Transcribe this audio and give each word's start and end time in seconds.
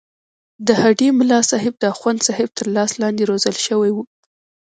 د 0.67 0.69
هډې 0.81 1.07
ملاصاحب 1.19 1.73
د 1.79 1.83
اخوندصاحب 1.93 2.49
تر 2.57 2.67
لاس 2.75 2.91
لاندې 3.01 3.23
روزل 3.31 3.55
شوی 3.65 3.89
وو. 3.93 4.03